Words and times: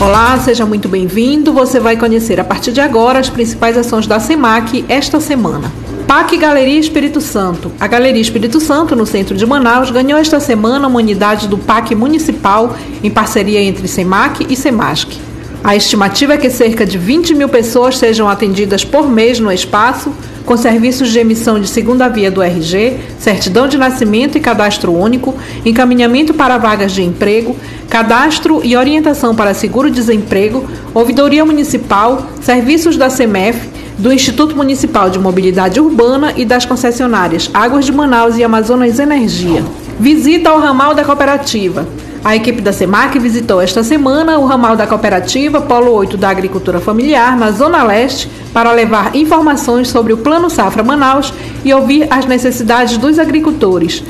Olá, 0.00 0.38
seja 0.38 0.64
muito 0.64 0.88
bem-vindo. 0.88 1.52
Você 1.52 1.80
vai 1.80 1.96
conhecer 1.96 2.38
a 2.38 2.44
partir 2.44 2.70
de 2.70 2.80
agora 2.80 3.18
as 3.18 3.28
principais 3.28 3.76
ações 3.76 4.06
da 4.06 4.20
SEMAC 4.20 4.84
esta 4.88 5.18
semana. 5.18 5.72
PAC 6.06 6.36
Galeria 6.36 6.78
Espírito 6.78 7.20
Santo. 7.20 7.72
A 7.80 7.86
Galeria 7.88 8.22
Espírito 8.22 8.60
Santo, 8.60 8.94
no 8.94 9.04
centro 9.04 9.36
de 9.36 9.44
Manaus, 9.44 9.90
ganhou 9.90 10.16
esta 10.16 10.38
semana 10.38 10.86
uma 10.86 11.00
unidade 11.00 11.48
do 11.48 11.58
PAC 11.58 11.96
Municipal 11.96 12.76
em 13.02 13.10
parceria 13.10 13.60
entre 13.60 13.88
SEMAC 13.88 14.46
e 14.48 14.54
SEMASC. 14.54 15.27
A 15.62 15.74
estimativa 15.74 16.34
é 16.34 16.38
que 16.38 16.50
cerca 16.50 16.86
de 16.86 16.96
20 16.96 17.34
mil 17.34 17.48
pessoas 17.48 17.98
sejam 17.98 18.28
atendidas 18.28 18.84
por 18.84 19.10
mês 19.10 19.40
no 19.40 19.52
espaço, 19.52 20.12
com 20.46 20.56
serviços 20.56 21.10
de 21.10 21.18
emissão 21.18 21.60
de 21.60 21.68
segunda 21.68 22.08
via 22.08 22.30
do 22.30 22.40
RG, 22.40 22.96
certidão 23.18 23.68
de 23.68 23.76
nascimento 23.76 24.38
e 24.38 24.40
cadastro 24.40 24.94
único, 24.94 25.34
encaminhamento 25.64 26.32
para 26.32 26.56
vagas 26.56 26.92
de 26.92 27.02
emprego, 27.02 27.54
cadastro 27.90 28.62
e 28.64 28.76
orientação 28.76 29.34
para 29.34 29.52
seguro-desemprego, 29.52 30.66
ouvidoria 30.94 31.44
municipal, 31.44 32.26
serviços 32.40 32.96
da 32.96 33.10
CEMEF, 33.10 33.68
do 33.98 34.12
Instituto 34.12 34.56
Municipal 34.56 35.10
de 35.10 35.18
Mobilidade 35.18 35.80
Urbana 35.80 36.32
e 36.36 36.44
das 36.44 36.64
concessionárias 36.64 37.50
Águas 37.52 37.84
de 37.84 37.92
Manaus 37.92 38.38
e 38.38 38.44
Amazonas 38.44 38.98
Energia. 38.98 39.62
Visita 39.98 40.50
ao 40.50 40.60
ramal 40.60 40.94
da 40.94 41.04
cooperativa. 41.04 41.86
A 42.24 42.34
equipe 42.34 42.60
da 42.60 42.72
SEMAC 42.72 43.18
visitou 43.18 43.60
esta 43.60 43.82
semana 43.82 44.38
o 44.38 44.44
ramal 44.44 44.76
da 44.76 44.86
cooperativa 44.86 45.60
Polo 45.60 45.92
8 45.92 46.16
da 46.16 46.28
Agricultura 46.28 46.80
Familiar, 46.80 47.36
na 47.36 47.50
Zona 47.52 47.82
Leste, 47.84 48.28
para 48.52 48.72
levar 48.72 49.14
informações 49.14 49.88
sobre 49.88 50.12
o 50.12 50.18
Plano 50.18 50.50
Safra 50.50 50.82
Manaus 50.82 51.32
e 51.64 51.72
ouvir 51.72 52.06
as 52.10 52.26
necessidades 52.26 52.96
dos 52.98 53.18
agricultores. 53.18 54.02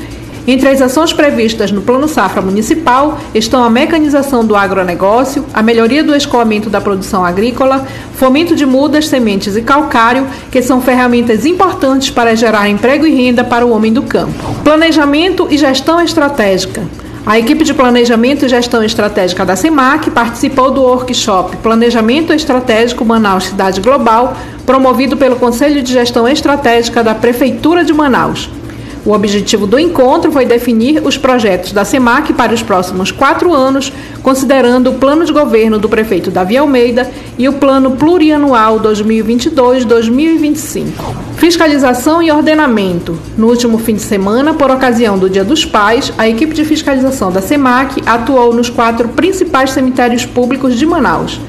Entre 0.47 0.67
as 0.67 0.81
ações 0.81 1.13
previstas 1.13 1.71
no 1.71 1.81
Plano 1.81 2.07
Safra 2.07 2.41
Municipal 2.41 3.19
estão 3.35 3.63
a 3.63 3.69
mecanização 3.69 4.43
do 4.43 4.55
agronegócio, 4.55 5.45
a 5.53 5.61
melhoria 5.61 6.03
do 6.03 6.15
escoamento 6.15 6.71
da 6.71 6.81
produção 6.81 7.23
agrícola, 7.23 7.87
fomento 8.15 8.55
de 8.55 8.65
mudas, 8.65 9.07
sementes 9.07 9.55
e 9.55 9.61
calcário, 9.61 10.25
que 10.49 10.63
são 10.63 10.81
ferramentas 10.81 11.45
importantes 11.45 12.09
para 12.09 12.35
gerar 12.35 12.67
emprego 12.67 13.05
e 13.05 13.13
renda 13.13 13.43
para 13.43 13.65
o 13.65 13.69
homem 13.69 13.93
do 13.93 14.01
campo. 14.01 14.55
Planejamento 14.63 15.47
e 15.51 15.57
gestão 15.57 16.01
estratégica. 16.01 16.81
A 17.29 17.37
equipe 17.37 17.63
de 17.63 17.75
Planejamento 17.75 18.43
e 18.43 18.49
Gestão 18.49 18.83
Estratégica 18.83 19.45
da 19.45 19.55
CEMAC 19.55 20.09
participou 20.09 20.71
do 20.71 20.81
workshop 20.81 21.57
Planejamento 21.57 22.33
Estratégico 22.33 23.05
Manaus 23.05 23.43
Cidade 23.43 23.79
Global, 23.81 24.35
promovido 24.65 25.15
pelo 25.15 25.35
Conselho 25.35 25.83
de 25.83 25.93
Gestão 25.93 26.27
Estratégica 26.27 27.03
da 27.03 27.13
Prefeitura 27.13 27.85
de 27.85 27.93
Manaus. 27.93 28.49
O 29.09 29.13
objetivo 29.13 29.65
do 29.65 29.79
encontro 29.79 30.31
foi 30.31 30.45
definir 30.45 31.01
os 31.03 31.17
projetos 31.17 31.71
da 31.71 31.83
SEMAC 31.83 32.31
para 32.31 32.53
os 32.53 32.61
próximos 32.61 33.11
quatro 33.11 33.51
anos, 33.51 33.91
considerando 34.21 34.91
o 34.91 34.99
plano 34.99 35.25
de 35.25 35.33
governo 35.33 35.79
do 35.79 35.89
prefeito 35.89 36.29
Davi 36.29 36.55
Almeida 36.55 37.09
e 37.35 37.49
o 37.49 37.53
plano 37.53 37.95
plurianual 37.95 38.79
2022-2025. 38.81 40.85
Fiscalização 41.37 42.21
e 42.21 42.31
ordenamento. 42.31 43.17
No 43.35 43.47
último 43.47 43.79
fim 43.79 43.95
de 43.95 44.03
semana, 44.03 44.53
por 44.53 44.69
ocasião 44.69 45.17
do 45.17 45.27
Dia 45.27 45.43
dos 45.43 45.65
Pais, 45.65 46.13
a 46.15 46.29
equipe 46.29 46.53
de 46.53 46.63
fiscalização 46.63 47.31
da 47.31 47.41
SEMAC 47.41 48.03
atuou 48.05 48.53
nos 48.53 48.69
quatro 48.69 49.09
principais 49.09 49.71
cemitérios 49.71 50.23
públicos 50.23 50.77
de 50.77 50.85
Manaus. 50.85 51.41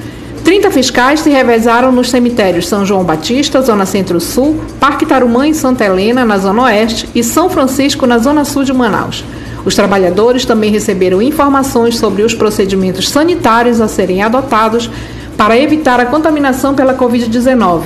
30 0.44 0.70
fiscais 0.70 1.20
se 1.20 1.30
revezaram 1.30 1.92
nos 1.92 2.10
cemitérios 2.10 2.66
São 2.66 2.84
João 2.84 3.04
Batista, 3.04 3.60
Zona 3.60 3.84
Centro-Sul, 3.84 4.60
Parque 4.78 5.06
Tarumã 5.06 5.46
e 5.46 5.54
Santa 5.54 5.84
Helena, 5.84 6.24
na 6.24 6.38
Zona 6.38 6.62
Oeste, 6.62 7.08
e 7.14 7.22
São 7.22 7.50
Francisco, 7.50 8.06
na 8.06 8.18
Zona 8.18 8.44
Sul 8.44 8.64
de 8.64 8.72
Manaus. 8.72 9.24
Os 9.64 9.74
trabalhadores 9.74 10.44
também 10.44 10.70
receberam 10.70 11.20
informações 11.20 11.98
sobre 11.98 12.22
os 12.22 12.34
procedimentos 12.34 13.08
sanitários 13.08 13.80
a 13.80 13.88
serem 13.88 14.22
adotados 14.22 14.90
para 15.36 15.58
evitar 15.58 16.00
a 16.00 16.06
contaminação 16.06 16.74
pela 16.74 16.94
Covid-19, 16.94 17.82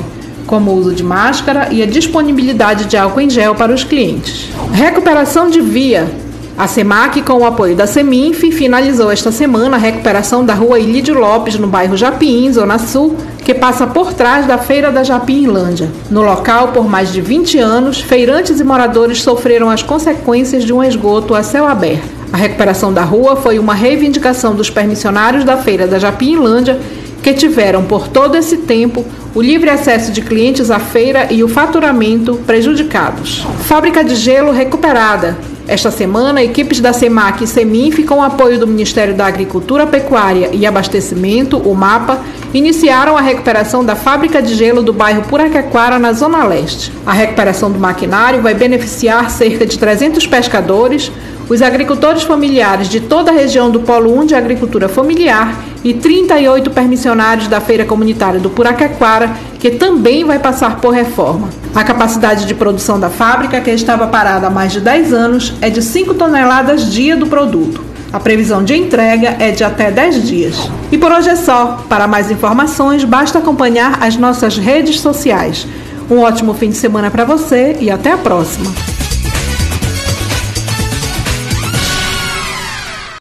como 0.46 0.70
o 0.70 0.76
uso 0.76 0.92
de 0.92 1.02
máscara 1.02 1.68
e 1.72 1.82
a 1.82 1.86
disponibilidade 1.86 2.86
de 2.86 2.96
álcool 2.96 3.20
em 3.20 3.30
gel 3.30 3.54
para 3.54 3.72
os 3.72 3.82
clientes. 3.82 4.48
Recuperação 4.72 5.50
de 5.50 5.60
via. 5.60 6.23
A 6.56 6.68
SEMAC, 6.68 7.20
com 7.22 7.40
o 7.40 7.44
apoio 7.44 7.74
da 7.74 7.84
SEMINF, 7.84 8.52
finalizou 8.52 9.10
esta 9.10 9.32
semana 9.32 9.76
a 9.76 9.80
recuperação 9.80 10.44
da 10.44 10.54
rua 10.54 10.78
Ilídio 10.78 11.18
Lopes, 11.18 11.58
no 11.58 11.66
bairro 11.66 11.96
Japim, 11.96 12.52
Zona 12.52 12.78
Sul, 12.78 13.16
que 13.44 13.52
passa 13.52 13.88
por 13.88 14.14
trás 14.14 14.46
da 14.46 14.56
Feira 14.56 14.92
da 14.92 15.02
Japim-Inlândia. 15.02 15.90
No 16.08 16.22
local, 16.22 16.68
por 16.68 16.88
mais 16.88 17.12
de 17.12 17.20
20 17.20 17.58
anos, 17.58 18.00
feirantes 18.00 18.60
e 18.60 18.64
moradores 18.64 19.20
sofreram 19.20 19.68
as 19.68 19.82
consequências 19.82 20.62
de 20.62 20.72
um 20.72 20.84
esgoto 20.84 21.34
a 21.34 21.42
céu 21.42 21.66
aberto. 21.66 22.08
A 22.32 22.36
recuperação 22.36 22.92
da 22.92 23.02
rua 23.02 23.34
foi 23.34 23.58
uma 23.58 23.74
reivindicação 23.74 24.54
dos 24.54 24.70
permissionários 24.70 25.42
da 25.42 25.56
Feira 25.56 25.88
da 25.88 25.98
Japim-Inlândia, 25.98 26.78
que 27.20 27.32
tiveram 27.32 27.82
por 27.82 28.06
todo 28.06 28.36
esse 28.36 28.58
tempo 28.58 29.04
o 29.34 29.42
livre 29.42 29.70
acesso 29.70 30.12
de 30.12 30.22
clientes 30.22 30.70
à 30.70 30.78
feira 30.78 31.32
e 31.32 31.42
o 31.42 31.48
faturamento 31.48 32.36
prejudicados. 32.46 33.44
Fábrica 33.64 34.04
de 34.04 34.14
gelo 34.14 34.52
recuperada. 34.52 35.36
Esta 35.66 35.90
semana, 35.90 36.42
equipes 36.42 36.78
da 36.78 36.92
SEMAC 36.92 37.44
e 37.44 37.46
SEMINF, 37.46 38.04
com 38.04 38.22
apoio 38.22 38.58
do 38.58 38.66
Ministério 38.66 39.14
da 39.14 39.24
Agricultura, 39.24 39.86
Pecuária 39.86 40.50
e 40.52 40.66
Abastecimento, 40.66 41.56
o 41.56 41.74
MAPA, 41.74 42.20
iniciaram 42.52 43.16
a 43.16 43.22
recuperação 43.22 43.82
da 43.82 43.96
fábrica 43.96 44.42
de 44.42 44.54
gelo 44.54 44.82
do 44.82 44.92
bairro 44.92 45.22
Puraquequara, 45.22 45.98
na 45.98 46.12
Zona 46.12 46.44
Leste. 46.44 46.92
A 47.06 47.14
recuperação 47.14 47.72
do 47.72 47.78
maquinário 47.78 48.42
vai 48.42 48.52
beneficiar 48.52 49.30
cerca 49.30 49.64
de 49.64 49.78
300 49.78 50.26
pescadores, 50.26 51.10
os 51.48 51.62
agricultores 51.62 52.24
familiares 52.24 52.88
de 52.88 53.00
toda 53.00 53.30
a 53.30 53.34
região 53.34 53.70
do 53.70 53.80
Polo 53.80 54.14
1 54.20 54.26
de 54.26 54.34
Agricultura 54.34 54.86
Familiar 54.86 55.54
e 55.84 55.92
38 55.92 56.70
permissionários 56.70 57.46
da 57.46 57.60
Feira 57.60 57.84
Comunitária 57.84 58.40
do 58.40 58.48
Puraquequara, 58.48 59.30
que 59.60 59.70
também 59.70 60.24
vai 60.24 60.38
passar 60.38 60.80
por 60.80 60.94
reforma. 60.94 61.50
A 61.74 61.84
capacidade 61.84 62.46
de 62.46 62.54
produção 62.54 62.98
da 62.98 63.10
fábrica, 63.10 63.60
que 63.60 63.70
estava 63.70 64.06
parada 64.06 64.46
há 64.46 64.50
mais 64.50 64.72
de 64.72 64.80
10 64.80 65.12
anos, 65.12 65.54
é 65.60 65.68
de 65.68 65.82
5 65.82 66.14
toneladas 66.14 66.90
dia 66.90 67.16
do 67.16 67.26
produto. 67.26 67.84
A 68.12 68.20
previsão 68.20 68.62
de 68.62 68.74
entrega 68.74 69.36
é 69.40 69.50
de 69.50 69.64
até 69.64 69.90
10 69.90 70.28
dias. 70.28 70.70
E 70.90 70.96
por 70.96 71.10
hoje 71.10 71.30
é 71.30 71.36
só. 71.36 71.84
Para 71.88 72.06
mais 72.06 72.30
informações, 72.30 73.02
basta 73.02 73.40
acompanhar 73.40 73.98
as 74.00 74.16
nossas 74.16 74.56
redes 74.56 75.00
sociais. 75.00 75.66
Um 76.08 76.20
ótimo 76.20 76.54
fim 76.54 76.70
de 76.70 76.76
semana 76.76 77.10
para 77.10 77.24
você 77.24 77.76
e 77.80 77.90
até 77.90 78.12
a 78.12 78.18
próxima. 78.18 78.93